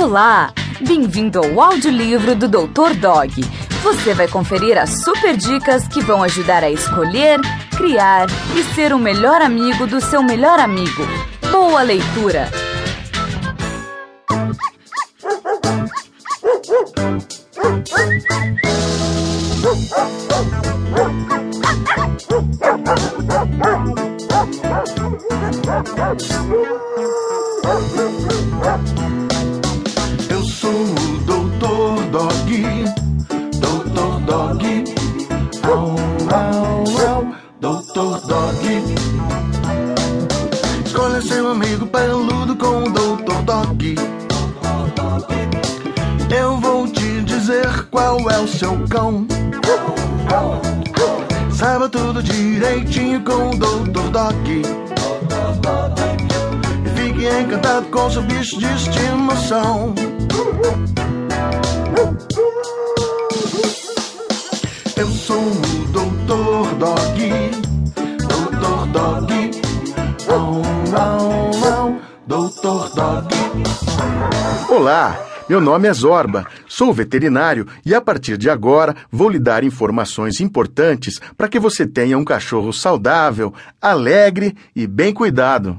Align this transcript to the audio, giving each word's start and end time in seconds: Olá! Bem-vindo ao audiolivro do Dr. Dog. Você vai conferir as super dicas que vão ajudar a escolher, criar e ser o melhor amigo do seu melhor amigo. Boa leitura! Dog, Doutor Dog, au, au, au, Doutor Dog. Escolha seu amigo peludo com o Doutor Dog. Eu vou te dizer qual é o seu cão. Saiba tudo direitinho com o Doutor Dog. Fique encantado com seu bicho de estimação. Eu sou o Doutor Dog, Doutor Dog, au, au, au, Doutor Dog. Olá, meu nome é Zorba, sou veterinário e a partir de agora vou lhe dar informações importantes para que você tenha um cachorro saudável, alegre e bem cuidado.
Olá! 0.00 0.54
Bem-vindo 0.80 1.40
ao 1.40 1.60
audiolivro 1.60 2.36
do 2.36 2.46
Dr. 2.46 2.94
Dog. 3.00 3.32
Você 3.82 4.14
vai 4.14 4.28
conferir 4.28 4.78
as 4.78 5.02
super 5.02 5.36
dicas 5.36 5.88
que 5.88 6.00
vão 6.00 6.22
ajudar 6.22 6.62
a 6.62 6.70
escolher, 6.70 7.40
criar 7.76 8.28
e 8.56 8.62
ser 8.74 8.92
o 8.92 8.98
melhor 8.98 9.42
amigo 9.42 9.88
do 9.88 10.00
seu 10.00 10.22
melhor 10.22 10.60
amigo. 10.60 11.02
Boa 11.50 11.82
leitura! 11.82 12.48
Dog, 32.10 32.84
Doutor 33.60 34.20
Dog, 34.20 34.84
au, 35.64 35.94
au, 36.32 36.84
au, 37.06 37.26
Doutor 37.60 38.20
Dog. 38.26 38.82
Escolha 40.86 41.20
seu 41.20 41.50
amigo 41.50 41.86
peludo 41.86 42.56
com 42.56 42.84
o 42.84 42.90
Doutor 42.90 43.42
Dog. 43.42 43.94
Eu 46.34 46.56
vou 46.56 46.88
te 46.88 47.20
dizer 47.22 47.86
qual 47.90 48.18
é 48.30 48.38
o 48.38 48.48
seu 48.48 48.78
cão. 48.88 49.26
Saiba 51.52 51.90
tudo 51.90 52.22
direitinho 52.22 53.20
com 53.22 53.50
o 53.50 53.56
Doutor 53.58 54.10
Dog. 54.10 54.62
Fique 56.96 57.26
encantado 57.28 57.86
com 57.88 58.10
seu 58.10 58.22
bicho 58.22 58.58
de 58.58 58.66
estimação. 58.74 59.94
Eu 64.98 65.06
sou 65.06 65.40
o 65.40 65.92
Doutor 65.92 66.74
Dog, 66.74 67.30
Doutor 68.18 68.86
Dog, 68.88 69.32
au, 70.28 70.62
au, 70.98 71.72
au, 71.72 72.00
Doutor 72.26 72.90
Dog. 72.96 73.28
Olá, 74.68 75.16
meu 75.48 75.60
nome 75.60 75.86
é 75.86 75.92
Zorba, 75.92 76.48
sou 76.66 76.92
veterinário 76.92 77.64
e 77.86 77.94
a 77.94 78.00
partir 78.00 78.36
de 78.36 78.50
agora 78.50 78.96
vou 79.08 79.28
lhe 79.28 79.38
dar 79.38 79.62
informações 79.62 80.40
importantes 80.40 81.20
para 81.36 81.48
que 81.48 81.60
você 81.60 81.86
tenha 81.86 82.18
um 82.18 82.24
cachorro 82.24 82.72
saudável, 82.72 83.54
alegre 83.80 84.56
e 84.74 84.84
bem 84.84 85.14
cuidado. 85.14 85.78